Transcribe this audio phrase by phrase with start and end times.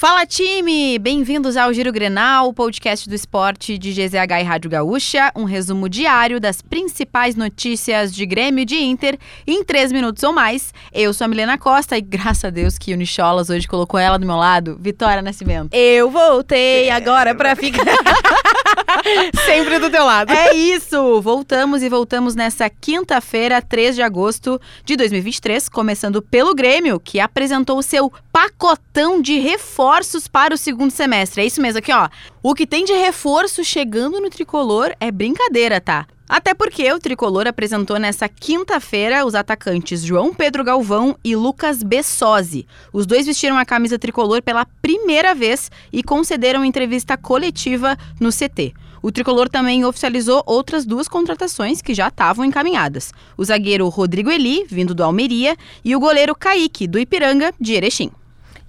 [0.00, 0.98] Fala time!
[0.98, 6.40] Bem-vindos ao Giro Grenal, podcast do esporte de GZH e Rádio Gaúcha, um resumo diário
[6.40, 10.72] das principais notícias de Grêmio e de Inter em três minutos ou mais.
[10.90, 14.18] Eu sou a Milena Costa e graças a Deus que o Nicholas hoje colocou ela
[14.18, 15.74] do meu lado, Vitória Nascimento.
[15.74, 17.84] Eu voltei agora pra ficar
[19.44, 20.32] sempre do teu lado.
[20.32, 21.20] É isso!
[21.20, 27.78] Voltamos e voltamos nessa quinta-feira, 3 de agosto de 2023, começando pelo Grêmio, que apresentou
[27.78, 31.42] o seu pacotão de reforços para o segundo semestre.
[31.42, 32.08] É isso mesmo aqui, ó.
[32.42, 36.06] O que tem de reforço chegando no tricolor é brincadeira, tá?
[36.30, 42.68] Até porque o tricolor apresentou nessa quinta-feira os atacantes João Pedro Galvão e Lucas Bessosi.
[42.92, 48.72] Os dois vestiram a camisa tricolor pela primeira vez e concederam entrevista coletiva no CT.
[49.02, 54.64] O tricolor também oficializou outras duas contratações que já estavam encaminhadas: o zagueiro Rodrigo Eli,
[54.68, 58.12] vindo do Almeria, e o goleiro Kaique, do Ipiranga, de Erechim.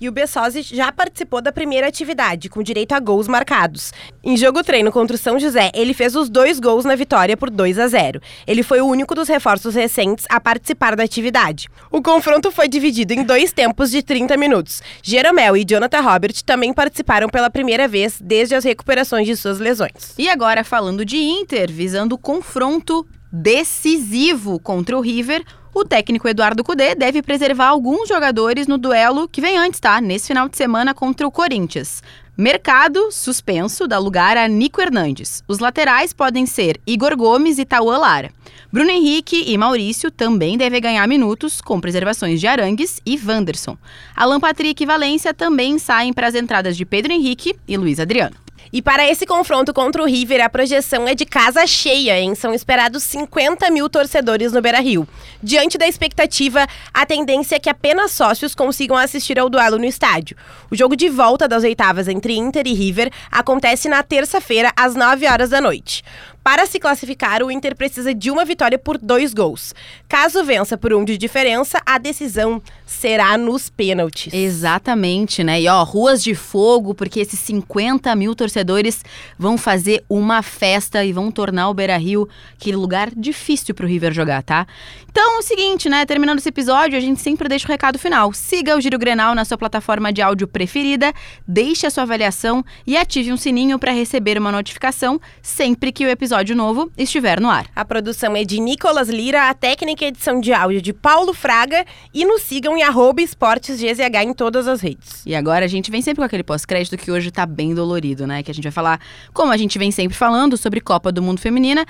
[0.00, 3.92] E o Bessosi já participou da primeira atividade, com direito a gols marcados.
[4.24, 7.50] Em jogo treino contra o São José, ele fez os dois gols na vitória por
[7.50, 8.20] 2 a 0.
[8.46, 11.68] Ele foi o único dos reforços recentes a participar da atividade.
[11.90, 14.82] O confronto foi dividido em dois tempos de 30 minutos.
[15.02, 20.14] Jeromel e Jonathan Robert também participaram pela primeira vez desde as recuperações de suas lesões.
[20.16, 26.64] E agora falando de Inter, visando o confronto decisivo contra o River, o técnico Eduardo
[26.64, 30.00] Cudê deve preservar alguns jogadores no duelo que vem antes, tá?
[30.00, 32.02] Nesse final de semana contra o Corinthians.
[32.36, 35.44] Mercado, suspenso, dá lugar a Nico Hernandes.
[35.46, 38.32] Os laterais podem ser Igor Gomes e Tauan Lara.
[38.72, 43.76] Bruno Henrique e Maurício também devem ganhar minutos, com preservações de Arangues e Wanderson.
[44.16, 48.36] Alan Patrick e Valência também saem para as entradas de Pedro Henrique e Luiz Adriano.
[48.72, 52.34] E para esse confronto contra o River, a projeção é de casa cheia, hein?
[52.34, 55.08] São esperados 50 mil torcedores no Beira Rio.
[55.42, 60.36] Diante da expectativa, a tendência é que apenas sócios consigam assistir ao duelo no estádio.
[60.70, 65.26] O jogo de volta das oitavas entre Inter e River acontece na terça-feira, às 9
[65.26, 66.04] horas da noite.
[66.42, 69.74] Para se classificar, o Inter precisa de uma vitória por dois gols.
[70.08, 74.32] Caso vença por um de diferença, a decisão será nos pênaltis.
[74.32, 75.60] Exatamente, né?
[75.60, 79.04] E ó, ruas de fogo, porque esses 50 mil torcedores
[79.38, 82.28] vão fazer uma festa e vão tornar o Beira Rio
[82.58, 84.66] aquele lugar difícil pro River jogar, tá?
[85.10, 86.06] Então é o seguinte, né?
[86.06, 88.32] Terminando esse episódio, a gente sempre deixa o recado final.
[88.32, 91.12] Siga o Giro Grenal na sua plataforma de áudio preferida,
[91.46, 96.08] deixe a sua avaliação e ative um sininho para receber uma notificação sempre que o
[96.08, 97.66] episódio novo estiver no ar.
[97.74, 101.84] A produção é de Nicolas Lira, a técnica e edição de áudio de Paulo Fraga
[102.12, 105.22] e nos sigam em arroba esportesgzh em todas as redes.
[105.26, 108.42] E agora a gente vem sempre com aquele pós-crédito que hoje tá bem dolorido, né?
[108.42, 109.00] Que a gente vai falar,
[109.32, 111.84] como a gente vem sempre falando, sobre Copa do Mundo Feminina.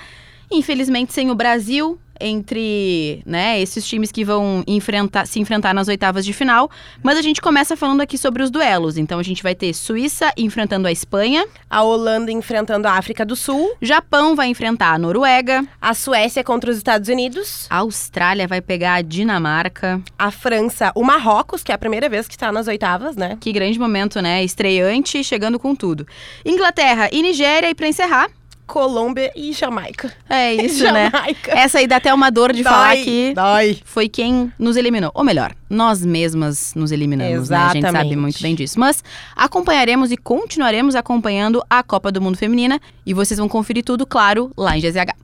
[0.51, 6.25] Infelizmente, sem o Brasil, entre né, esses times que vão enfrentar, se enfrentar nas oitavas
[6.25, 6.69] de final.
[7.03, 8.97] Mas a gente começa falando aqui sobre os duelos.
[8.97, 11.45] Então a gente vai ter Suíça enfrentando a Espanha.
[11.69, 13.75] A Holanda enfrentando a África do Sul.
[13.81, 15.65] Japão vai enfrentar a Noruega.
[15.81, 17.67] A Suécia contra os Estados Unidos.
[17.69, 20.01] A Austrália vai pegar a Dinamarca.
[20.17, 23.37] A França, o Marrocos, que é a primeira vez que está nas oitavas, né?
[23.39, 24.43] Que grande momento, né?
[24.43, 26.05] Estreante, chegando com tudo.
[26.45, 27.69] Inglaterra e Nigéria.
[27.69, 28.29] E para encerrar,
[28.71, 30.13] Colômbia e Jamaica.
[30.29, 31.11] É isso, né?
[31.45, 33.77] Essa aí dá até uma dor de Dói, falar que dói.
[33.83, 35.11] foi quem nos eliminou.
[35.13, 37.57] Ou melhor, nós mesmas nos eliminamos, né?
[37.57, 38.15] A gente sabe Exatamente.
[38.15, 38.79] muito bem disso.
[38.79, 39.03] Mas
[39.35, 42.79] acompanharemos e continuaremos acompanhando a Copa do Mundo Feminina.
[43.05, 45.15] E vocês vão conferir tudo, claro, lá em GZH.